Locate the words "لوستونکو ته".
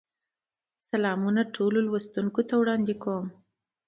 1.87-2.53